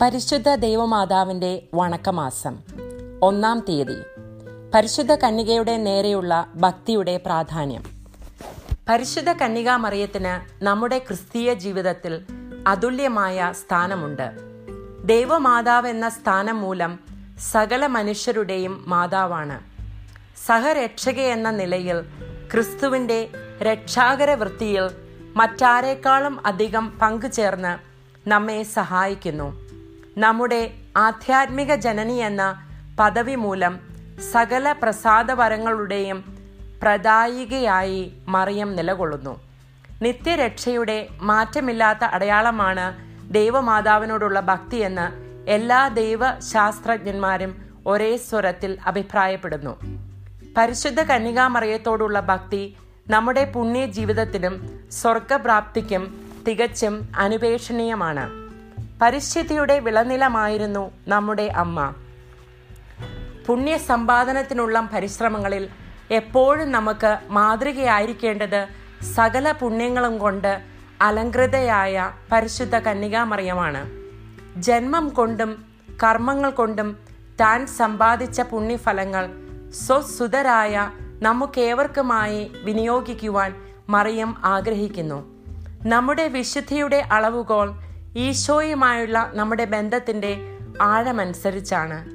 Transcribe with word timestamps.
പരിശുദ്ധ 0.00 0.54
ദൈവമാതാവിന്റെ 0.54 1.62
വണക്കമാസം. 1.74 2.58
ഒന്നാം 3.22 3.60
തീയതി. 3.68 3.96
പരിശുദ്ധ 4.74 5.14
കന്യകയുടെ 5.14 5.76
നേരെയുള്ള 5.76 6.48
ഭക്തിയുടെ 6.54 7.16
പ്രാധാന്യം. 7.16 7.84
പരിശുദ്ധ 8.88 9.32
കന്യകാമറിയത്തിന് 9.32 10.64
നമ്മുടെ 10.64 10.98
ക്രിസ്തീയ 10.98 11.54
ജീവിതത്തിൽ 11.54 12.24
അതുല്യമായ 12.66 13.52
സ്ഥാനമുണ്ട്. 13.54 14.32
ദൈവമാതാവ് 15.04 15.88
എന്ന 15.88 16.08
സ്ഥാനം 16.08 16.60
മൂലം 16.60 16.98
സകല 17.52 17.86
മനുഷ്യരുടെയും 17.86 18.84
മാതാവാണ്. 18.86 19.60
സഹരക്ഷക 20.46 21.20
എന്ന 21.20 21.50
നിലയിൽ 21.50 22.00
ക്രിസ്തുവിന്റെ 22.52 23.28
രക്ഷാകര 23.62 24.34
വൃത്തിയിൽ 24.34 24.90
മറ്റാരേക്കാളും 25.36 26.46
അധികം 26.46 26.98
പങ്കുചേർന്ന് 26.98 27.96
നമ്മെ 28.28 28.62
സഹായിക്കുന്നു. 28.62 29.65
നമ്മുടെ 30.16 30.72
ആധ്യാത്മിക 30.96 31.74
ജനനി 31.74 32.12
എന്ന 32.12 32.62
പദവി 32.98 33.34
മൂലം 33.34 33.80
സകല 34.32 34.72
പ്രസാദവരങ്ങളുടെയും 34.72 36.24
പ്രദായികയായി 36.82 38.12
മറിയം 38.28 38.76
നിലകൊള്ളുന്നു. 38.76 39.40
നിത്യരക്ഷയുടെ 40.02 41.08
മാറ്റമില്ലാത്ത 41.22 42.04
അടയാളമാണ് 42.04 42.96
ദൈവമാതാവിനോടുള്ള 43.34 44.40
ഭക്തിയെന്ന് 44.40 45.06
എല്ലാ 45.50 45.88
ദൈവശാസ്ത്രജ്ഞന്മാരും 45.88 47.56
ഒരേ 47.86 48.16
സ്വരത്തിൽ 48.16 48.78
അഭിപ്രായപ്പെടുന്നു. 48.86 49.76
പരിശുദ്ധ 50.56 51.02
കന്യകാമറിയത്തോടുള്ള 51.02 52.20
ഭക്തി 52.20 52.76
നമ്മുടെ 53.08 53.52
പുണ്യ 53.52 53.86
ജീവിതത്തിനും 53.86 54.80
സ്വർഗപ്രാപ്തിക്കും 54.92 56.30
തികച്ചും 56.48 57.08
അനുപേക്ഷണീയമാണ്. 57.16 58.45
പരിസ്ഥിതിയുടെ 59.02 59.78
വിളനിലമായിരുന്നു 59.78 60.90
നമ്മുടെ 61.08 61.42
അമ്മ. 61.42 61.94
പുണ്യസമ്പാദനത്തിനുള്ള 63.46 64.88
പരിശ്രമങ്ങളിൽ 64.94 65.68
എപ്പോഴും 66.10 66.72
നമുക്ക് 66.72 67.18
മാതൃകയായിരിക്കേണ്ടത് 67.28 68.66
സകല 69.14 69.52
പുണ്യങ്ങളും 69.52 70.18
കൊണ്ട് 70.18 70.62
അലങ്കൃതയായ 71.00 72.10
പരിശുദ്ധ 72.32 72.78
കന്യകാമറിയമാണ്. 72.78 73.90
ജന്മം 74.56 75.08
കൊണ്ടും 75.08 75.64
കർമ്മങ്ങൾ 76.04 76.50
കൊണ്ടും 76.50 76.96
താൻ 77.40 77.66
സമ്പാദിച്ച 77.66 78.40
പുണ്യഫലങ്ങൾ 78.40 79.28
സ്വസുതരായ 79.70 80.90
നമുക്കേവർക്കുമായി 81.22 82.52
വിനിയോഗിക്കുവാൻ 82.62 83.54
മറിയം 83.88 84.36
ആഗ്രഹിക്കുന്നു. 84.44 85.24
നമ്മുടെ 85.86 86.28
വിശുദ്ധിയുടെ 86.28 87.04
അളവുകോൽ 87.12 87.85
ഈശോയുമായുള്ള 88.16 89.30
നമ്മുടെ 89.34 89.64
ബന്ധത്തിന്റെ 89.64 90.36
ആഴമനുസരിച്ചാണ്. 90.80 92.10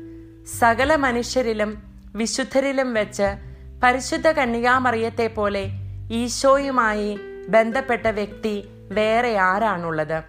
സകല 0.45 0.95
മനുഷ്യരിലും 0.95 1.83
വിശുദ്ധരിലും 2.15 2.93
വെച്ച് 2.93 3.35
പരിശുദ്ധ 3.83 4.27
കന്യകാമറിയത്തെ 4.27 5.27
പോലെ 5.27 5.67
ഈശോയുമായി 6.11 7.19
ബന്ധപ്പെട്ട 7.49 8.07
വ്യക്തി 8.07 8.63
വേറെ 8.91 9.37
ആരാണുള്ളത്? 9.37 10.23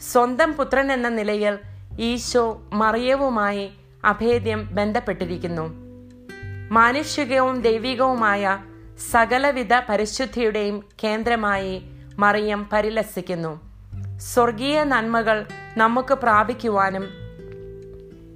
സ്വന്തം 0.00 0.52
പുത്രൻ 0.52 0.92
എന്ന 0.92 1.08
നിലയിൽ 1.08 1.58
ഈശോ 2.00 2.62
മറിയവുമായി 2.72 3.70
അഭേദ്യം 4.04 4.74
ബന്ധപ്പെട്ടിരിക്കുന്നു. 4.74 5.70
മാനുഷികവും 6.70 7.62
ദൈവികവുമായ 7.62 8.58
സകലവിധ 9.10 9.74
പരിശുദ്ധിയുടെയും 9.88 10.84
കേന്ദ്രമായി 11.04 11.82
മറിയം 12.18 12.68
പരിലസിക്കുന്നു. 12.72 13.67
സ്വർഗീയ 14.18 14.84
നന്മകൾ 14.84 15.46
നമുക്ക് 15.76 16.14
പ്രാപിക്കുവാനും 16.14 17.08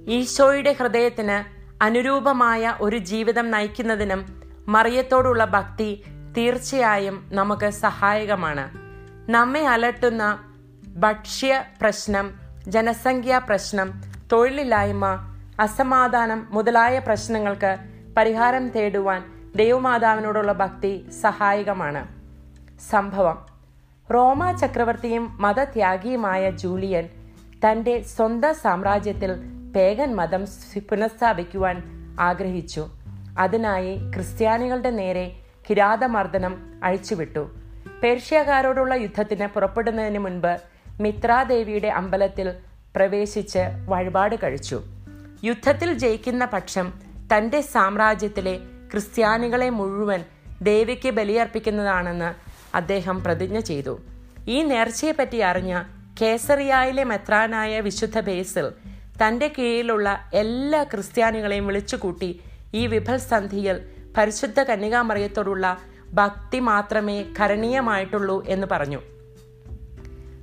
ഈശോയുടെ 0.07 0.71
ഹൃദയത്തിന് 0.71 1.37
അനുരൂപമായ 1.83 2.77
ഒരു 2.81 2.97
ജീവിതം 2.97 3.51
നയിക്കുന്നതിനും 3.51 4.25
മറിയത്തോടുള്ള 4.67 5.45
ഭക്തി 5.45 6.03
തീർച്ചയായും 6.37 7.29
നമുക്ക് 7.31 7.69
സഹായകമാണ്. 7.69 8.71
നമ്മെ 9.31 9.67
അലട്ടുന്ന 9.67 10.39
ഭക്ഷ്യ 10.87 11.63
പ്രശ്നം 11.81 12.33
ജനസംഖ്യാ 12.67 13.37
പ്രശ്നം 13.37 14.01
തൊഴിലില്ലായ്മ 14.31 15.05
അസമാധാനം 15.59 16.47
മുതലായ 16.49 16.99
പ്രശ്നങ്ങൾക്ക് 16.99 17.77
പരിഹാരം 18.17 18.69
തേടുവാൻ 18.69 19.23
ദൈവമാതാവിനോടുള്ള 19.55 20.51
ഭക്തി 20.51 21.09
സഹായകമാണ്. 21.21 22.07
സംഭവം 22.89 23.52
റോമ 24.11 24.51
ചക്രവർത്തിയും 24.51 25.41
മതത്യാഗിയുമായ 25.41 26.51
ജൂലിയൻ 26.51 27.09
തന്റെ 27.65 28.01
സ്വന്തം 28.01 28.55
സാമ്രാജ്യത്തിൽ 28.55 29.31
പേഗൻ 29.75 30.15
മതം 30.15 30.45
പുനഃസ്ഥാപിക്കുവാൻ 30.91 31.83
ആഗ്രഹിച്ചു. 32.19 32.87
അതിനായി 33.39 33.97
ക്രിസ്ത്യാനികളുടെ 34.15 34.89
നേരെ 34.89 35.31
കിരാതമർദ്ദനം 35.69 36.81
അഴിച്ചുവിട്ടു. 36.83 37.49
പേർഷ്യക്കാരോടുള്ള 38.03 38.93
യുദ്ധത്തിന് 38.93 39.47
പുറപ്പെടുന്നതിന് 39.47 40.19
മുൻപ് 40.19 40.57
മിത്രാദേവിയുടെ 41.01 41.87
അമ്പലത്തിൽ 41.87 42.53
പ്രവേശിച്ച് 42.95 43.59
വഴിപാട് 43.85 44.35
കഴിച്ചു. 44.43 44.81
യുദ്ധത്തിൽ 45.43 45.93
ജയിക്കുന്ന 45.93 46.45
പക്ഷം 46.45 46.93
തന്റെ 47.33 47.61
സാമ്രാജ്യത്തിലെ 47.61 48.59
ക്രിസ്ത്യാനികളെ 48.91 49.69
മുഴുവൻ 49.69 50.23
ദേവിക്ക് 50.61 51.09
ബലിയർപ്പിക്കുന്നതാണെന്ന് 51.09 52.52
അദ്ദേഹം 52.73 53.23
പ്രതിജ്ഞ 53.23 53.59
ചെയ്തു. 53.59 53.99
ഈ 54.47 54.63
നേർച്ചയെപ്പറ്റി 54.63 55.37
അറിഞ്ഞ 55.37 55.83
കേസറിയായിലെ 56.21 57.03
മെത്രാനായ 57.03 57.79
വിശുദ്ധ 57.79 58.19
ബേസിൽ 58.19 58.71
തന്റെ 59.23 59.53
കീഴിലുള്ള 59.57 60.29
എല്ലാ 60.33 60.83
ക്രിസ്ത്യാനികളെയും 60.83 61.67
വിളിച്ചുകൂട്ടി 61.67 62.41
ഈ 62.73 62.87
വിഭൽ 62.87 63.17
സന്ധിയിൽ 63.17 63.79
പരിശുദ്ധ 64.17 64.59
കന്യകാമറിയത്തോടുള്ള 64.63 65.77
ഭക്തി 66.13 66.59
മാത്രമേ 66.59 67.25
കരണീയമായിട്ടുള്ളൂ 67.39 68.45
എന്ന് 68.47 68.67
പറഞ്ഞു. 68.71 69.01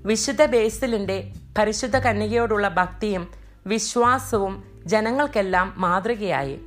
വിശുദ്ധ 0.04 0.47
ബേസിലിന്റെ 0.47 1.32
പരിശുദ്ധ 1.58 1.98
കന്യകയോടുള്ള 1.98 2.68
ഭക്തിയും 2.68 3.28
വിശ്വാസവും 3.66 4.82
ജനങ്ങൾക്കെല്ലാം 4.86 5.74
മാതൃകയായി. 5.76 6.60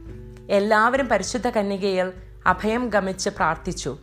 എല്ലാവരും 0.50 1.09
പരിശുദ്ധ 1.09 1.50
കന്യകയിൽ 1.50 2.12
അഭയം 2.45 2.90
ഗമിച്ച് 2.90 3.30
പ്രാർത്ഥിച്ചു. 3.30 3.97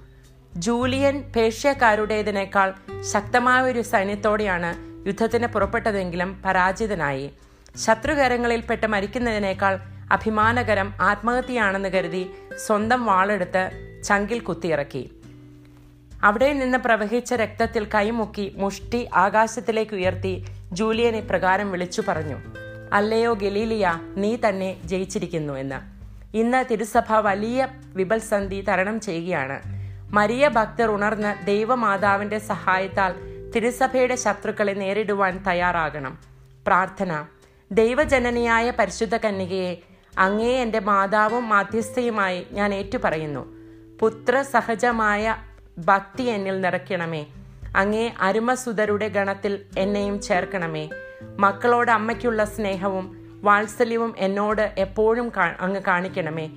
ജൂലിയൻ 0.56 1.24
പേർഷ്യക്കാരുടേതിനേക്കാൾ 1.36 2.74
ശക്തമായ 3.02 3.62
ഒരു 3.62 3.82
സൈന്യത്തോടെയാണ് 3.82 4.90
യുദ്ധത്തിന് 5.08 5.46
പുറപ്പെട്ടതെങ്കിലും 5.46 6.42
പരാജിതനായി. 6.44 7.30
ശത്രുകരങ്ങളിൽപ്പെട്ട് 7.76 8.86
മരിക്കുന്നതിനേക്കാൾ 8.86 9.78
അഭിമാനകരം 10.12 10.94
ആത്മഹത്യയാണെന്ന് 11.00 11.88
കരുതി 11.88 12.30
സ്വന്തം 12.66 13.06
വാളെടുത്ത് 13.06 13.70
ചങ്കിൽ 14.04 14.40
കുത്തിയിറക്കി. 14.40 15.10
അവിടെ 16.22 16.52
നിന്ന് 16.52 16.78
പ്രവഹിച്ച 16.78 17.34
രക്തത്തിൽ 17.34 17.86
കൈമുക്കി 17.94 18.54
മുഷ്ടി 18.56 19.08
ആകാശത്തിലേക്ക് 19.14 19.94
ഉയർത്തി 19.94 20.46
ജൂലിയനെ 20.72 21.20
പ്രകാരം 21.20 21.70
വിളിച്ചു 21.70 22.02
പറഞ്ഞു 22.08 22.36
അല്ലയോ 22.92 23.32
ഗലീലിയ 23.32 24.00
നീ 24.16 24.36
തന്നെ 24.48 24.76
ജയിച്ചിരിക്കുന്നു 24.84 25.52
എന്ന്. 25.52 26.00
ഇന്ന് 26.36 26.64
തിരുസഭ 26.70 27.12
വലിയ 27.12 27.68
വിപൽസന്ധി 27.94 28.60
തരണം 28.60 29.00
ചെയ്യുകയാണ്. 29.00 29.79
മരിയ 30.12 30.48
ഭക്തർ 30.48 30.90
ഉണർന്ന് 30.90 31.46
ദൈവമാതാവിന്റെ 31.46 32.38
സഹായത്താൽ 32.38 33.14
തിരുസഭയുടെ 33.56 34.16
ശത്രുക്കളെ 34.16 34.72
നേരിടുവാൻ 34.72 35.44
തയ്യാറാകണം. 35.46 36.18
പ്രാർത്ഥന. 36.66 37.24
ദൈവജനനിയായ 37.72 38.70
പരിശുദ്ധ 38.70 39.16
കന്യകയെ 39.16 39.76
അങ്ങേ 40.18 40.52
എന്റെ 40.62 40.80
മാതാവും 40.80 41.48
മാധ്യസ്ഥയുമായി 41.48 42.46
ഞാൻ 42.52 42.74
ഏറ്റുപറയുന്നു. 42.74 43.52
പുത്ര 44.00 44.42
സഹജമായ 44.42 45.36
ഭക്തി 45.78 46.22
എന്നിൽ 46.22 46.60
നിറയ്ക്കണമേ. 46.60 47.26
അങ്ങേ 47.76 48.14
അരുമസുതരുടെ 48.20 49.08
ഗണത്തിൽ 49.08 49.64
എന്നെയും 49.78 50.20
ചേർക്കണമേ. 50.20 50.88
മക്കളോട് 51.38 51.90
അമ്മയ്ക്കുള്ള 51.90 52.44
സ്നേഹവും 52.44 53.30
വാത്സല്യവും 53.42 54.14
എന്നോട് 54.18 54.74
എപ്പോഴും 54.78 55.32
അങ്ങ് 55.60 55.80
കാണിക്കണമേ. 55.86 56.50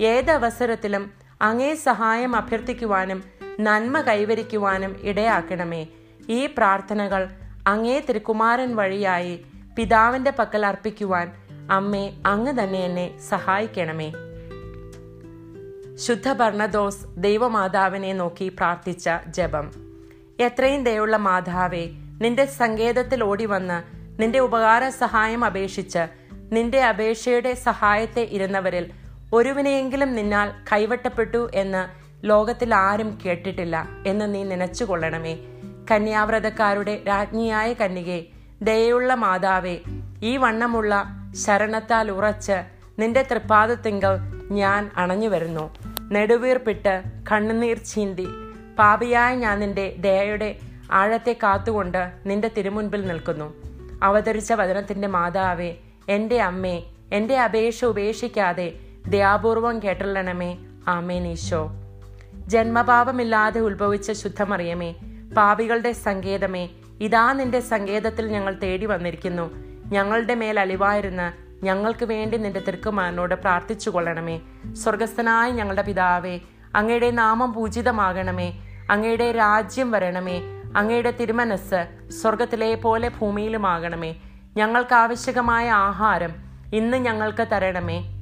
ഏതവസരത്തിലും 0.00 1.19
അങ്ങേ 1.42 1.74
സഹായം 1.74 2.36
അഭ്യർത്ഥിക്കുവാനും 2.36 3.24
നന്മ 3.60 4.00
കൈവരിക്കുവാനും 4.00 4.96
ഇടയാക്കണമേ. 5.02 5.86
ഈ 6.28 6.46
പ്രാർത്ഥനകൾ 6.46 7.28
അങ്ങേ 7.66 8.00
തിരുക്കുമാരൻ 8.00 8.76
വഴിയായി 8.76 9.44
പിതാവിന്റെ 9.76 10.30
പക്കൽ 10.30 10.66
അർപ്പിക്കുവാൻ 10.66 11.32
അമ്മേ 11.70 12.12
അങ്ങ് 12.26 12.52
തന്നെ 12.52 12.78
എന്നെ 12.78 13.20
സഹായിക്കണമേ. 13.28 14.12
ശുദ്ധ 15.94 16.32
ഭർണദോസ് 16.32 17.06
ദൈവമാതാവിനെ 17.16 18.12
നോക്കി 18.12 18.48
പ്രാർത്ഥിച്ച 18.48 19.10
ജപം. 19.28 19.70
എത്രയും 20.40 20.84
ദയുള്ള 20.84 21.16
മാതാവേ 21.16 21.88
നിന്റെ 22.20 22.44
സങ്കേതത്തിൽ 22.44 23.24
ഓടി 23.24 23.46
വന്ന് 23.46 23.82
നിന്റെ 24.22 24.38
ഉപകാര 24.38 24.88
സഹായം 24.88 25.44
അപേക്ഷിച്ച് 25.44 26.06
നിന്റെ 26.52 26.84
അപേക്ഷയുടെ 26.84 27.54
സഹായത്തെ 27.54 28.20
ഇരുന്നവരിൽ 28.20 28.90
ഒരുവിനെയെങ്കിലും 29.32 30.14
നിന്നാൽ 30.14 30.50
കൈവട്ടപ്പെട്ടു 30.72 31.50
എന്ന് 31.54 31.88
ലോകത്തിൽ 32.26 32.74
ആരും 32.74 33.18
കേട്ടിട്ടില്ല 33.26 33.88
എന്ന് 34.06 34.34
നീ 34.34 34.44
നനച്ചുകൊള്ളണമേ. 34.44 35.38
കന്യാവ്രതക്കാരുടെ 35.90 37.02
രാജ്ഞിയായ 37.08 37.72
കന്യകെ 37.72 38.24
ദയുള്ള 38.62 39.14
മാതാവേ 39.14 39.78
ഈ 40.22 40.36
വണ്ണമുള്ള 40.36 41.06
ശരണത്താൽ 41.46 42.10
ഉറച്ച് 42.10 42.62
നിന്റെ 42.98 43.22
തൃപ്പാദത്തിങ്കൽ 43.22 44.18
ഞാൻ 44.50 44.90
അണഞ്ഞു 44.96 45.28
വരുന്നു. 45.28 45.74
നെടുവീർപ്പിട്ട് 46.12 47.02
കണ്ണുനീർ 47.32 47.78
ചീന്തി 47.78 48.26
പാപിയായ 48.78 49.36
ഞാൻ 49.36 49.60
നിന്റെ 49.60 49.94
ദയയുടെ 49.98 50.56
ആഴത്തെ 50.90 51.32
കാത്തുകൊണ്ട് 51.32 52.10
നിന്റെ 52.26 52.50
തിരുമുൻപിൽ 52.56 53.06
നിൽക്കുന്നു. 53.06 53.54
അവതരിച്ച 54.02 54.52
വചനത്തിന്റെ 54.52 55.08
മാതാവേ 55.08 55.74
എന്റെ 56.08 56.42
അമ്മേ 56.42 56.82
എന്റെ 57.12 57.38
അപേക്ഷ 57.38 57.84
ഉപേക്ഷിക്കാതെ 57.84 58.72
ദയാപൂർവം 59.08 59.82
കേട്ടല്ലണമേ. 59.82 60.58
ആമേനീശോ 60.88 61.70
ജന്മപാപമില്ലാതെ 62.46 63.60
ഉത്ഭവിച്ച 63.60 64.12
ശുദ്ധമറിയമേ 64.12 64.94
പാപികളുടെ 65.36 65.92
സങ്കേതമേ 65.92 66.68
ഇതാ 67.00 67.32
നിന്റെ 67.32 67.60
സങ്കേതത്തിൽ 67.60 68.26
ഞങ്ങൾ 68.26 68.58
തേടി 68.62 68.86
വന്നിരിക്കുന്നു. 68.86 69.50
ഞങ്ങളുടെ 69.92 70.34
മേൽ 70.34 70.60
അലിവായിരുന്ന 70.60 71.32
ഞങ്ങൾക്ക് 71.62 72.04
വേണ്ടി 72.04 72.36
നിന്റെ 72.36 72.60
തിരുക്കുമാരനോട് 72.60 73.34
പ്രാർത്ഥിച്ചു 73.34 73.90
കൊള്ളണമേ 73.90 74.40
സ്വർഗസ്ഥനായ 74.72 75.50
ഞങ്ങളുടെ 75.50 75.82
പിതാവേ 75.82 76.40
അങ്ങയുടെ 76.74 77.10
നാമം 77.10 77.52
പൂജിതമാകണമേ. 77.52 78.52
അങ്ങയുടെ 78.90 79.32
രാജ്യം 79.32 79.90
വരണമേ. 79.90 80.40
അങ്ങയുടെ 80.76 81.10
തിരുമനസ് 81.10 82.08
സ്വർഗത്തിലെ 82.08 82.74
പോലെ 82.74 83.08
ഭൂമിയിലുമാകണമേ. 83.08 84.14
ഞങ്ങൾക്ക് 84.56 84.94
ആവശ്യകമായ 84.94 85.70
ആഹാരം 85.70 86.32
ഇന്ന് 86.74 86.96
ഞങ്ങൾക്ക് 86.96 87.46
തരണമേ. 87.52 88.19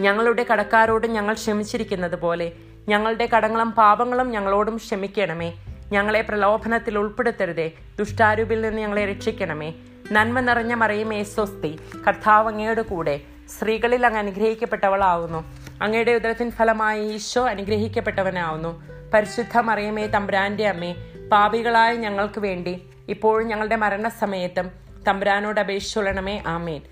ഞങ്ങളുടെ 0.00 0.46
കടക്കാരോട് 0.52 1.06
ഞങ്ങൾ 1.06 1.34
ക്ഷമിച്ചിരിക്കുന്നത് 1.34 2.20
പോലെ 2.20 2.52
ഞങ്ങളുടെ 2.88 3.28
കടങ്ങളും 3.36 3.72
പാപങ്ങളും 3.72 4.30
ഞങ്ങളോടും 4.30 4.76
ക്ഷമിക്കണമേ. 4.76 5.52
ഞങ്ങളെ 5.92 6.20
പ്രലോഭനത്തിൽ 6.20 6.98
ഉൾപ്പെടുത്തരുതേ. 6.98 7.72
ദുഷ്ടാരൂപിൽ 7.98 8.60
നിന്ന് 8.60 8.82
ഞങ്ങളെ 8.82 9.04
രക്ഷിക്കണമേ. 9.04 9.74
നന്മ 10.12 10.40
നിറഞ്ഞ 10.40 10.74
മറിയമേ 10.74 11.22
സ്വസ്തി. 11.22 11.78
കർത്താവ് 12.08 12.48
അങ്ങയുടെ 12.48 12.82
കൂടെ 12.82 13.20
സ്ത്രീകളിൽ 13.48 14.06
അങ്ങ് 14.06 14.18
അനുഗ്രഹിക്കപ്പെട്ടവളാവുന്നു. 14.18 15.44
അങ്ങയുടെ 15.82 16.12
ഉദരത്തിൻ 16.12 16.50
ഫലമായി 16.50 17.04
ഈശോ 17.08 17.48
അനുഗ്രഹിക്കപ്പെട്ടവനാവുന്നു. 17.48 18.82
പരിശുദ്ധ 19.14 19.58
മറിയമേ 19.58 20.06
തമ്പുരാന്റെ 20.06 20.68
അമ്മേ 20.68 20.94
പാപികളായ 21.32 21.94
ഞങ്ങൾക്ക് 21.94 22.40
വേണ്ടി 22.40 22.82
ഇപ്പോഴും 23.08 23.48
ഞങ്ങളുടെ 23.48 23.76
മരണസമയത്തും 23.76 24.70
തമ്പുരാനോട് 25.08 25.60
അപേക്ഷിച്ചുള്ളണമേ 25.60 26.42
ആമേൻ. 26.46 26.82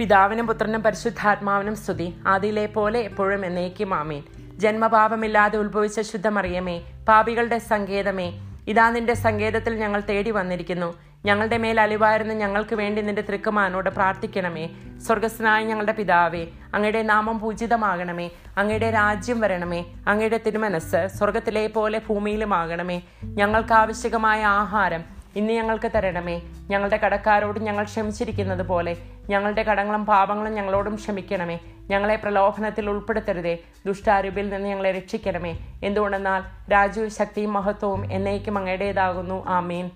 പിതാവിനും 0.00 0.46
പുത്രനും 0.46 0.82
പരിശുദ്ധാത്മാവിനും 0.82 1.76
സ്തുതി. 1.76 2.16
ആദിയിലെ 2.26 2.66
പോലെ 2.66 3.00
എപ്പോഴും 3.00 3.46
എന്നേക്കും 3.46 3.94
ആമേൻ. 3.94 4.22
ജന്മപാപമില്ലാതെ 4.56 5.58
ഉത്ഭവിച്ച 5.58 6.00
ശുദ്ധമറിയമേ 6.00 6.80
പാപികളുടെ 7.08 7.58
സങ്കേതമേ 7.58 8.32
ഇതാ 8.68 8.90
നിന്റെ 8.90 9.14
സങ്കേതത്തിൽ 9.14 9.74
ഞങ്ങൾ 9.74 10.00
തേടി 10.00 10.30
വന്നിരിക്കുന്നു. 10.30 10.94
ഞങ്ങളുടെ 11.24 11.56
മേൽ 11.56 11.80
അലിവായിരുന്ന 11.80 12.32
ഞങ്ങൾക്ക് 12.32 12.74
വേണ്ടി 12.74 13.02
നിന്റെ 13.02 13.22
തൃക്കുമാനോട് 13.22 13.90
പ്രാർത്ഥിക്കണമേ. 13.90 14.68
സ്വർഗസ്നായ 15.06 15.64
ഞങ്ങളുടെ 15.64 15.92
പിതാവേ 15.92 16.46
അങ്ങയുടെ 16.74 17.02
നാമം 17.02 17.40
പൂജിതമാകണമേ. 17.40 18.30
അങ്ങയുടെ 18.56 18.90
രാജ്യം 18.90 19.40
വരണമേ. 19.40 19.84
അങ്ങയുടെ 20.08 20.40
തിരുമനസ് 20.46 21.08
സ്വർഗത്തിലെ 21.18 21.66
പോലെ 21.66 21.98
ഭൂമിയിലുമാകണമേ. 22.08 23.02
ഞങ്ങൾക്ക് 23.24 23.72
ആവശ്യകമായ 23.72 24.44
ആഹാരം 24.44 25.19
ഇന്ന് 25.36 25.52
ഞങ്ങൾക്ക് 25.52 25.90
തരണമേ. 25.94 26.42
ഞങ്ങളുടെ 26.70 26.96
കടക്കാരോട് 26.96 27.60
ഞങ്ങൾ 27.60 27.84
ക്ഷമിച്ചിരിക്കുന്നത് 27.84 28.66
പോലെ. 28.66 28.96
ഞങ്ങളുടെ 29.30 29.62
കടങ്ങളും 29.62 30.06
പാപങ്ങളും 30.06 30.54
ഞങ്ങളോടും 30.54 30.94
ക്ഷമിക്കണമേ. 30.94 31.58
ഞങ്ങളെ 31.90 32.16
പ്രലോഭനത്തിൽ 32.16 32.90
ഉൾപ്പെടുത്തരുതേ. 32.90 33.58
ദുഷ്ടാരൂപിൽ 33.86 34.48
നിന്ന് 34.48 34.68
ഞങ്ങളെ 34.68 34.92
രക്ഷിക്കണമേ. 34.92 35.58
എന്തുകൊണ്ടെന്നാൽ 35.84 36.70
രാജ്യവും 36.72 37.10
ശക്തിയും 37.10 37.52
മഹത്വവും 37.52 38.12
എന്നേക്കും 38.12 38.58
അങ്ങയുടേതാകുന്നു. 38.58 39.46
ആമീൻ. 39.46 39.90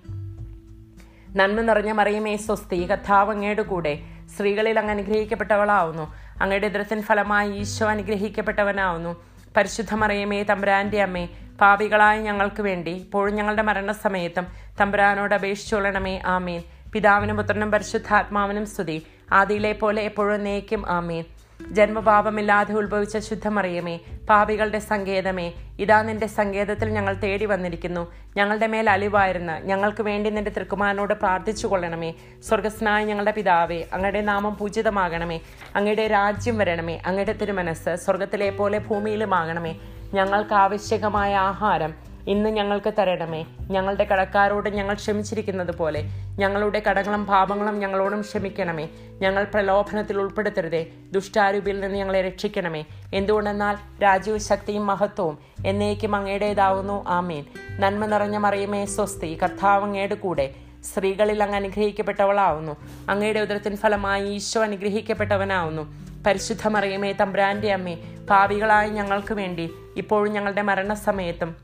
നന്മ 1.36 1.60
നിറഞ്ഞ 1.60 1.92
മറിയമേ 1.92 2.36
സ്വസ്തി. 2.36 2.86
കഥാവ് 2.86 3.30
അങ്ങയുടെ 3.30 3.62
കൂടെ. 3.62 3.98
സ്ത്രീകളിൽ 4.36 4.78
അങ്ങ് 4.78 4.90
അനുഗ്രഹിക്കപ്പെട്ടവളാവുന്നു. 4.90 6.14
അങ്ങയുടെ 6.42 6.68
ദൃത്തിൻ 6.68 7.02
ഫലമായി 7.02 7.52
ഈശോ 7.52 7.86
അനുഗ്രഹിക്കപ്പെട്ടവനാവുന്നു. 7.86 9.24
പരിശുദ്ധ 9.56 9.94
മറിയമേ 9.94 10.42
തമ്പുരാന്റെ 10.42 11.02
അമ്മേ 11.02 11.28
പാപികളായ 11.60 12.20
ഞങ്ങൾക്ക് 12.20 12.62
വേണ്ടി 12.62 12.90
ഇപ്പോഴും 12.90 13.34
ഞങ്ങളുടെ 13.34 13.62
മരണസമയത്തും 13.62 14.46
തമ്പുരാനോട് 14.80 15.34
അപേക്ഷിച്ചുകൊള്ളണമേ 15.34 16.22
ആമീൻ. 16.26 16.62
പിതാവിനും 16.92 17.36
പുത്രനും 17.36 17.70
പരിശുദ്ധാത്മാവിനും 17.70 18.66
സ്തുതി. 18.66 19.06
ആദിയിലെ 19.32 19.72
പോലെ 19.72 20.02
എപ്പോഴും 20.02 20.44
നെയ്ക്കും 20.44 20.88
ആമീൻ. 20.88 21.24
ജന്മപാപമില്ലാതെ 21.70 22.74
ഉത്ഭവിച്ച 22.74 23.18
ശുദ്ധമറിയമേ 23.18 24.00
പാപികളുടെ 24.30 24.78
സങ്കേതമേ 24.78 25.52
ഇതാ 25.78 26.02
നിന്റെ 26.02 26.26
സങ്കേതത്തിൽ 26.26 26.88
ഞങ്ങൾ 26.88 27.14
തേടി 27.14 27.44
വന്നിരിക്കുന്നു. 27.44 28.12
ഞങ്ങളുടെ 28.36 28.66
മേൽ 28.66 28.90
അലിവായിരുന്ന 28.90 29.58
ഞങ്ങൾക്ക് 29.58 30.02
വേണ്ടി 30.02 30.30
നിന്റെ 30.30 30.50
തൃക്കുമാരനോട് 30.50 31.14
പ്രാർത്ഥിച്ചു 31.14 31.66
കൊള്ളണമേ. 31.66 32.14
സ്വർഗസ്നായ 32.48 33.04
ഞങ്ങളുടെ 33.04 33.30
പിതാവേ 33.30 33.84
അങ്ങയുടെ 33.92 34.20
നാമം 34.20 34.56
പൂജിതമാകണമേ. 34.56 35.40
അങ്ങയുടെ 35.76 36.06
രാജ്യം 36.06 36.58
വരണമേ. 36.58 37.02
അങ്ങയുടെ 37.06 37.32
തിരുമനസ് 37.32 37.96
സ്വർഗത്തിലെ 37.96 38.50
പോലെ 38.50 38.78
ഭൂമിയിലുമാകണമേ. 38.78 39.76
ഞങ്ങൾക്ക് 40.14 40.54
ആവശ്യകമായ 40.54 41.36
ആഹാരം 41.36 41.94
ഇന്ന് 42.28 42.50
ഞങ്ങൾക്ക് 42.50 42.94
തരണമേ. 42.98 43.44
ഞങ്ങളുടെ 43.70 44.04
കടക്കാരോട് 44.04 44.70
ഞങ്ങൾ 44.70 44.94
ക്ഷമിച്ചിരിക്കുന്നത് 44.94 45.76
പോലെ 45.76 46.04
ഞങ്ങളുടെ 46.38 46.82
കടങ്ങളും 46.90 47.26
പാപങ്ങളും 47.26 47.78
ഞങ്ങളോടും 47.78 48.20
ക്ഷമിക്കണമേ. 48.20 48.88
ഞങ്ങൾ 49.20 49.44
പ്രലോഭനത്തിൽ 49.44 50.18
ഉൾപ്പെടുത്തരുതേ. 50.18 50.86
ദുഷ്ടാരൂപിയിൽ 51.12 51.80
നിന്ന് 51.80 51.98
ഞങ്ങളെ 51.98 52.22
രക്ഷിക്കണമേ. 52.22 52.84
എന്തുകൊണ്ടെന്നാൽ 53.14 53.76
രാജ്യവും 54.02 54.40
ശക്തിയും 54.40 54.86
മഹത്വവും 54.86 55.38
എന്നേക്കും 55.66 56.16
അങ്ങയുടേതാവുന്നു. 56.16 57.04
ആമീൻ. 57.08 57.44
നന്മ 57.80 58.06
നിറഞ്ഞ 58.06 58.36
മറിയമേ 58.36 58.84
സ്വസ്തി. 58.84 59.38
കർത്താവ് 59.42 60.08
കൂടെ 60.08 60.54
സ്ത്രീകളിൽ 60.84 61.42
അങ്ങ് 61.42 61.56
അനുഗ്രഹിക്കപ്പെട്ടവളാവുന്നു. 61.56 62.76
അങ്ങയുടെ 63.08 63.40
ഉദരത്തിൻ 63.40 63.76
ഫലമായി 63.76 64.34
ഈശോ 64.34 64.62
അനുഗ്രഹിക്കപ്പെട്ടവനാവുന്നു. 64.62 66.03
പരിശുദ്ധ 66.26 66.68
മറിയമേ 66.68 67.12
തമ്പ്രാന്റെ 67.12 67.72
അമ്മേ 67.72 67.94
പാപികളായ 68.30 68.88
ഞങ്ങൾക്ക് 68.88 69.34
വേണ്ടി 69.34 69.70
ഇപ്പോഴും 69.96 70.32
ഞങ്ങളുടെ 70.32 70.62
മരണസമയത്തും 70.62 71.56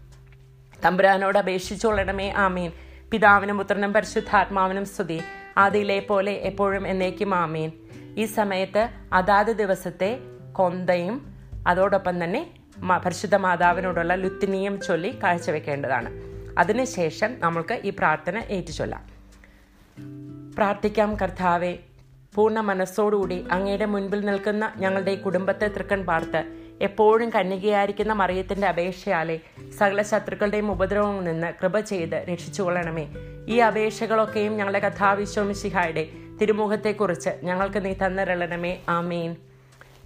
തമ്പുരാനോട് 0.85 1.39
അപേക്ഷിച്ചുകൊള്ളണമേ 1.39 2.31
ആമീൻ. 2.31 2.73
പിതാവിനും 3.11 3.59
പുത്രനും 3.59 3.93
പരിശുദ്ധാത്മാവിനും 3.93 4.85
സ്തുതി. 4.85 5.21
ആദിയിലെ 5.59 5.99
പോലെ 6.01 6.33
എപ്പോഴും 6.33 6.89
എന്നേക്കും 6.89 7.35
ആമീൻ. 7.35 7.71
ഈ 8.17 8.25
സമയത്ത് 8.25 8.89
അതാത് 9.13 9.47
ദിവസത്തെ 9.47 10.19
കൊന്തയും 10.53 11.35
അതോടൊപ്പം 11.67 12.25
തന്നെ 12.25 12.51
പരിശുദ്ധ 13.05 13.35
മാതാവിനോടുള്ള 13.35 14.15
ലുത്തിനിയും 14.15 14.81
ചൊല്ലി 14.81 15.19
കാഴ്ചവെക്കേണ്ടതാണ്. 15.23 16.11
അതിനുശേഷം 16.59 17.41
നമ്മൾക്ക് 17.41 17.81
ഈ 17.85 17.91
പ്രാർത്ഥന 17.91 18.39
ഏറ്റുചൊല്ലാം. 18.39 19.03
പ്രാർത്ഥിക്കാം 20.57 21.17
കർത്താവെ 21.17 21.79
പൂർണ 22.35 22.61
മനസ്സോടുകൂടി 22.61 23.45
അങ്ങയുടെ 23.51 23.85
മുൻപിൽ 23.85 24.21
നിൽക്കുന്ന 24.21 24.73
ഞങ്ങളുടെ 24.77 25.11
ഈ 25.11 25.15
കുടുംബത്തെ 25.15 25.69
തൃക്കൺ 25.69 26.05
പാർത്ത് 26.05 26.45
എപ്പോഴും 26.81 27.31
കന്യകയായിരിക്കുന്ന 27.31 28.13
മറിയത്തിന്റെ 28.13 28.67
അപേക്ഷയാലെ 28.67 29.41
സകല 29.79 30.03
ശത്രുക്കളുടെയും 30.03 30.71
ഉപദ്രവങ്ങളിൽ 30.71 31.25
നിന്ന് 31.25 31.53
കൃപ 31.63 31.81
ചെയ്ത് 31.81 32.25
രക്ഷിച്ചുകൊള്ളണമേ. 32.33 33.09
ഈ 33.49 33.59
അപേക്ഷകളൊക്കെയും 33.59 34.57
ഞങ്ങളുടെ 34.57 34.79
കഥാവിശ്വമിശിഹായുടെ 34.79 36.09
തിരുമുഖത്തെക്കുറിച്ച് 36.41 37.31
ഞങ്ങൾക്ക് 37.43 37.85
നീ 37.85 37.93
തന്നിരളണമേ. 37.93 38.79
ആമീൻ. 38.89 39.37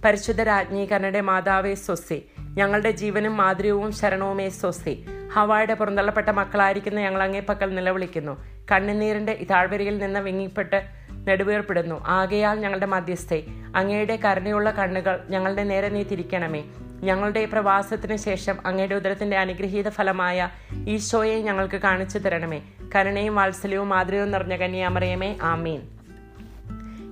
പരിശുദ്ധ 0.05 0.41
രാജ്ഞി 0.41 0.85
കന്നഡ 0.85 1.17
മാതാവേ 1.17 1.73
സ്വസ്തി 1.73 2.25
ഞങ്ങളുടെ 2.39 2.91
ജീവനും 2.91 3.37
മാതൃവും 3.37 3.91
ശരണവുമേ 3.91 4.49
സ്വസ്തി 4.49 5.05
ഹവായുടെ 5.33 5.73
പുറന്തള്ളപ്പെട്ട 5.73 6.29
മക്കളായിരിക്കുന്ന 6.29 6.99
ഞങ്ങൾ 6.99 7.23
അങ്ങേപ്പക്കൽ 7.23 7.75
നിലവിളിക്കുന്നു. 7.75 8.45
കണ്ണുനീരിന്റെ 8.71 9.45
താഴ്വരയിൽ 9.51 9.97
നിന്ന് 9.97 10.19
വിങ്ങിപ്പെട്ട് 10.19 11.04
നെടുവേർപ്പെടുന്നു. 11.27 12.03
ആകയാൽ 12.05 12.59
ഞങ്ങളുടെ 12.59 12.85
മധ്യസ്ഥെ 12.85 13.43
അങ്ങയുടെ 13.75 14.15
കരുണയുള്ള 14.15 14.71
കണ്ണുകൾ 14.71 15.19
ഞങ്ങളുടെ 15.29 15.63
നേരെ 15.63 15.89
നീ 15.89 16.03
തിരിക്കണമേ 16.03 16.63
ഞങ്ങളുടെ 17.03 17.45
പ്രവാസത്തിന് 17.45 18.15
ശേഷം 18.15 18.55
അങ്ങയുടെ 18.65 18.95
ഉദരത്തിന്റെ 18.95 19.37
അനുഗ്രഹീത 19.37 19.89
ഫലമായ 19.89 20.49
ഈശോയെ 20.87 21.41
ഞങ്ങൾക്ക് 21.41 21.77
കാണിച്ചു 21.77 22.17
തരണമേ. 22.17 22.61
കരുണയും 22.95 23.35
വാത്സല്യവും 23.35 23.89
മാതൃകയും 23.89 24.31
നിറഞ്ഞ 24.31 24.55
കന്യാമറിയമേ 24.55 25.37
ആമീൻ. 25.41 25.81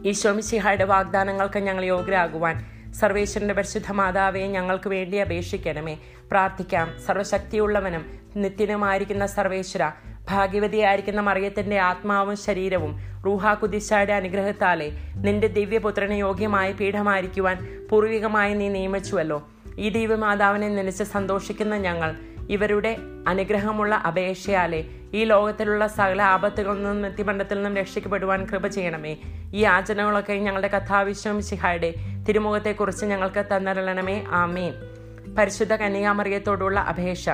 ഈശോമിശിഹായുടെ 0.06 0.84
വാഗ്ദാനങ്ങൾക്ക് 0.84 1.60
ഞങ്ങൾ 1.60 1.84
യോഗ്യരാകുവാൻ 1.84 2.66
സർവേശ്വരന്റെ 2.92 3.54
പരിശുദ്ധ 3.54 3.92
മാതാവെ 3.92 4.40
ഞങ്ങൾക്ക് 4.40 4.88
വേണ്ടി 4.88 5.18
അപേക്ഷിക്കണമേ. 5.18 5.98
പ്രാർത്ഥിക്കാം. 6.32 7.00
സർവശക്തിയുള്ളവനും 7.06 8.06
നിത്യനുമായിരിക്കുന്ന 8.36 9.26
സർവേശ്വര 9.26 9.92
ഭാഗ്യവതിയായിരിക്കുന്ന 10.30 11.22
മറിയത്തിന്റെ 11.22 11.80
ആത്മാവും 11.80 12.38
ശരീരവും 12.38 13.00
റൂഹാ 13.26 13.54
കുദിശായുടെ 13.54 14.14
അനുഗ്രഹത്താലെ 14.14 14.92
നിന്റെ 15.16 15.48
ദിവ്യപുത്രന് 15.48 16.14
യോഗ്യമായ 16.14 16.72
പീഠമായിരിക്കുവാൻ 16.72 17.88
പൂർവികമായി 17.92 18.54
നീ 18.54 18.70
നിയമിച്ചുവല്ലോ. 18.70 19.48
ഈ 19.78 19.90
ദൈവമാതാവിനെ 19.90 20.76
നനച്ച് 20.76 21.04
സന്തോഷിക്കുന്ന 21.04 21.78
ഞങ്ങൾ 21.78 22.16
ഇവരുടെ 22.50 22.98
അനുഗ്രഹമുള്ള 23.28 23.96
അപേക്ഷയാലെ 23.96 24.86
ഈ 25.14 25.24
ലോകത്തിലുള്ള 25.24 25.88
സകല 25.88 26.22
ആപത്തുകളിൽ 26.22 26.78
നിന്നും 26.78 27.02
നിത്യമണ്ഡത്തിൽ 27.02 27.56
നിന്നും 27.56 27.76
രക്ഷിക്കപ്പെടുവാൻ 27.76 28.46
കൃപ 28.46 28.68
ചെയ്യണമേ. 28.68 29.18
ഈ 29.54 29.64
ആചരണങ്ങളൊക്കെ 29.64 30.34
ഞങ്ങളുടെ 30.34 30.68
കഥാവിശ്വം 30.68 31.44
ശിഹായുടെ 31.44 31.94
തിരുമുഖത്തെക്കുറിച്ച് 32.30 33.06
ഞങ്ങൾക്ക് 33.06 33.46
തന്നരളണമേ. 33.56 34.24
ആമീൻ. 34.32 34.74
പരിശുദ്ധ 35.36 35.74
കന്യാമറിയത്തോടുള്ള 35.74 36.80
അപേക്ഷ. 36.80 37.30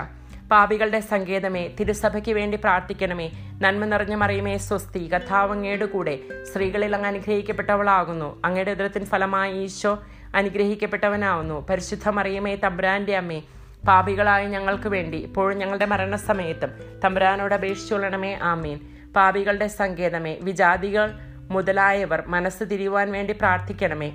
പാപികളുടെ 0.51 0.99
സങ്കേതമേ 0.99 1.67
തിരുസഭയ്ക്ക് 1.79 2.31
വേണ്ടി 2.31 2.57
പ്രാർത്ഥിക്കണമേ. 2.57 3.27
നന്മ 3.61 3.85
നിറഞ്ഞ 3.85 4.15
മറിയുമേ 4.15 4.57
സ്വസ്തി 4.57 5.07
കഥാവങ്ങയുടെ 5.07 5.85
കൂടെ 5.85 6.19
സ്ത്രീകളിൽ 6.43 6.95
അങ്ങ് 6.95 7.07
അനുഗ്രഹിക്കപ്പെട്ടവളാകുന്നു. 7.07 8.41
അങ്ങയുടെ 8.45 8.71
ഉദരത്തിൻ 8.71 9.05
ഫലമായി 9.05 9.63
ഈശോ 9.63 10.03
അനുഗ്രഹിക്കപ്പെട്ടവനാവുന്നു. 10.35 11.67
പരിശുദ്ധ 11.69 12.09
മറിയമേ 12.09 12.55
തമ്പ്രാന്റെ 12.55 13.17
അമ്മേ 13.17 13.41
പാപികളായ 13.87 14.47
ഞങ്ങൾക്ക് 14.47 14.89
വേണ്ടി 14.89 15.17
ഇപ്പോഴും 15.17 15.57
ഞങ്ങളുടെ 15.57 15.85
മരണസമയത്തും 15.85 16.71
തമ്പുരാനോട് 17.03 17.53
അപേക്ഷിച്ചുകൊള്ളണമേ 17.53 18.33
ആമീൻ. 18.53 18.79
പാപികളുടെ 19.15 19.67
സങ്കേതമേ 19.67 20.37
വിജാതികൾ 20.41 21.11
മുതലായവർ 21.51 22.23
മനസ്സ് 22.27 22.63
തിരിയുവാൻ 22.71 23.11
വേണ്ടി 23.11 23.33
പ്രാർത്ഥിക്കണമേ. 23.33 24.09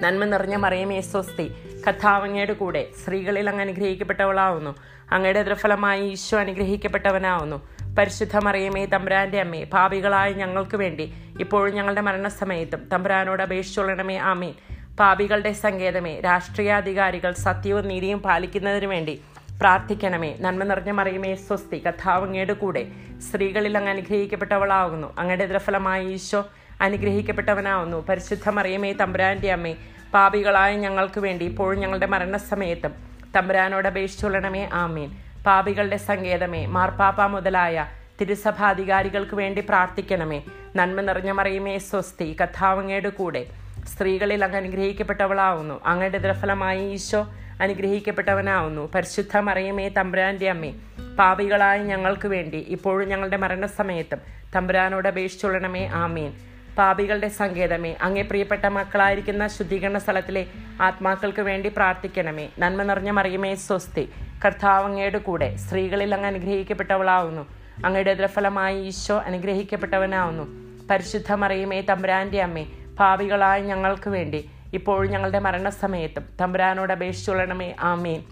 നന്മ 0.00 0.24
നിറഞ്ഞ 0.24 0.56
മറിയമേ 0.56 1.00
സ്വസ്തി. 1.00 1.54
കഥാവങ്ങയുടെ 1.88 2.52
കൂടെ 2.52 2.86
സ്ത്രീകളിൽ 3.04 3.48
അങ്ങ് 3.48 3.62
അനുഗ്രഹിക്കപ്പെട്ടവളാവുന്നു. 3.62 4.74
അങ്ങയുടെ 5.10 5.42
ദൃഫലമായി 5.42 6.10
ഈശോ 6.10 6.38
അനുഗ്രഹിക്കപ്പെട്ടവനാവുന്നു. 6.38 7.58
പരിശുദ്ധ 7.98 8.36
മറിയമേ 8.36 8.86
തമ്പുരാന്റെ 8.86 9.40
അമ്മേ 9.40 9.64
പാപികളായ 9.64 10.32
ഞങ്ങൾക്ക് 10.32 10.76
വേണ്ടി 10.76 11.14
ഇപ്പോഴും 11.40 11.74
ഞങ്ങളുടെ 11.74 12.00
മരണസമയത്തും 12.00 12.88
തമ്പുരാനോട് 12.88 13.42
അപേക്ഷിച്ചുള്ളണമേ 13.42 14.16
ആമീൻ. 14.16 14.54
പാപികളുടെ 15.00 15.52
സങ്കേതമേ 15.52 16.20
രാഷ്ട്രീയാധികാരികൾ 16.20 17.32
സത്യവും 17.32 17.88
നീതിയും 17.88 18.18
പാലിക്കുന്നതിന് 18.18 18.86
വേണ്ടി 18.86 19.20
പ്രാർത്ഥിക്കണമേ. 19.60 20.36
നന്മ 20.40 20.64
നിറഞ്ഞ 20.64 20.90
മറിയമേ 20.90 21.34
സ്വസ്തി. 21.34 21.78
കഥാവങ്ങയുടെ 21.78 22.52
കൂടെ 22.52 22.86
സ്ത്രീകളിൽ 23.30 23.76
അങ്ങ് 23.76 23.90
അനുഗ്രഹിക്കപ്പെട്ടവളാകുന്നു 23.90 25.14
അങ്ങയുടെ 25.18 25.46
ദൃഫലമായി 25.46 26.06
ഈശോ 26.12 26.46
അനുഗ്രഹിക്കപ്പെട്ടവനാവുന്നു. 26.80 28.06
പരിശുദ്ധ 28.08 28.48
മറിയമേ 28.48 28.92
തമ്പുരാന്റെ 28.92 29.52
അമ്മേ 29.52 29.76
പാപികളായ 30.14 30.76
ഞങ്ങൾക്ക് 30.76 31.20
വേണ്ടി 31.20 31.44
ഇപ്പോഴും 31.44 31.80
ഞങ്ങളുടെ 31.80 32.06
മരണസമയത്തും 32.06 32.94
തമ്പുരാനോട് 33.36 33.88
അപേക്ഷിച്ചുള്ളണമേ 33.88 34.68
ആമീൻ. 34.72 35.10
പാപികളുടെ 35.46 35.96
സങ്കേതമേ 35.96 36.66
മാർപ്പാപ്പ 36.66 37.22
മുതലായ 37.22 37.86
തിരുസഭാധികാരികൾക്ക് 38.20 39.34
വേണ്ടി 39.34 39.60
പ്രാർത്ഥിക്കണമേ. 39.60 40.42
നന്മ 40.76 41.00
നിറഞ്ഞ 41.00 41.30
മറിയമേ 41.30 41.78
സ്വസ്തി 41.78 42.36
കഥാവങ്ങയുടെ 42.42 43.08
കൂടെ 43.08 43.46
സ്ത്രീകളിൽ 43.86 44.44
അങ്ങ് 44.44 44.56
അനുഗ്രഹിക്കപ്പെട്ടവളാവുന്നു. 44.56 45.80
അങ്ങയുടെ 45.86 46.18
ദൃഫലമായി 46.18 46.92
ഈശോ 46.92 47.34
അനുഗ്രഹിക്കപ്പെട്ടവനാവുന്നു. 47.60 48.92
പരിശുദ്ധ 48.94 49.36
മറിയമേ 49.36 49.88
തമ്പുരാന്റെ 49.88 50.50
അമ്മേ 50.50 50.74
പാപികളായ 51.18 51.82
ഞങ്ങൾക്ക് 51.82 52.28
വേണ്ടി 52.28 52.56
ഇപ്പോഴും 52.56 53.08
ഞങ്ങളുടെ 53.08 53.36
മരണസമയത്തും 53.36 54.18
തമ്പുരാനോട് 54.56 55.08
അപേക്ഷിച്ചുള്ളണമേ 55.08 55.86
ആമീൻ. 55.86 56.32
പാപികളുടെ 56.78 57.28
സങ്കേതമേ. 57.28 57.96
അങ്ങേ 58.02 58.22
പ്രിയപ്പെട്ട 58.22 58.66
മക്കളായിരിക്കുന്ന 58.66 59.46
ശുദ്ധീകരണ 59.46 59.98
സ്ഥലത്തിലെ 59.98 60.46
ആത്മാക്കൾക്ക് 60.82 61.42
വേണ്ടി 61.42 61.68
പ്രാർത്ഥിക്കണമേ. 61.68 62.48
നന്മ 62.58 62.82
നിറഞ്ഞ 62.82 63.10
മറിയമേ 63.10 63.54
സ്വസ്തി. 63.54 64.12
കർത്താവ് 64.44 64.84
അങ്ങയുടെ 64.84 65.18
കൂടെ 65.18 65.56
സ്ത്രീകളിൽ 65.56 66.14
അങ്ങ് 66.14 66.26
അനുഗ്രഹിക്കപ്പെട്ടവളാവുന്നു. 66.26 67.46
അങ്ങയുടെ 67.84 68.10
ഇതരഫലമായി 68.10 68.86
ഈശോ 68.86 69.18
അനുഗ്രഹിക്കപ്പെട്ടവനാവുന്നു. 69.18 70.44
പരിശുദ്ധ 70.90 71.32
മറിയമേ 71.32 71.80
തമ്പുരാന്റെ 71.80 72.42
അമ്മേ 72.42 72.66
പാപികളായ 73.00 73.62
ഞങ്ങൾക്ക് 73.62 74.10
വേണ്ടി 74.10 74.50
ഇപ്പോഴും 74.74 75.12
ഞങ്ങളുടെ 75.12 75.38
മരണസമയത്തും 75.38 76.24
തമ്പുരാനോട് 76.40 76.92
അപേക്ഷിച്ചുകൊള്ളണമേ 76.92 77.76
ആമേൻ. 77.80 78.22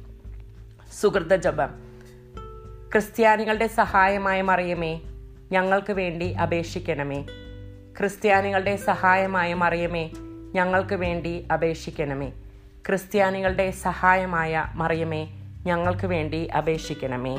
സുഹൃത 1.01 1.37
ജപം. 1.37 1.69
ക്രിസ്ത്യാനികളുടെ 2.93 3.67
സഹായമായ 3.67 4.43
മറിയമേ 4.43 5.01
ഞങ്ങൾക്ക് 5.53 5.93
വേണ്ടി 5.93 6.33
അപേക്ഷിക്കണമേ. 6.33 7.27
ക്രിസ്ത്യാനികളുടെ 7.97 8.77
സഹായമായ 8.77 9.55
മറിയമേ 9.55 10.11
ഞങ്ങൾക്ക് 10.55 10.95
വേണ്ടി 10.95 11.47
അപേക്ഷിക്കണമേ. 11.53 12.33
ക്രിസ്ത്യാനികളുടെ 12.87 13.71
സഹായമായ 13.71 14.65
മറിയമേ 14.75 15.29
ഞങ്ങൾക്ക് 15.67 16.07
വേണ്ടി 16.07 16.47
അപേക്ഷിക്കണമേ. 16.47 17.37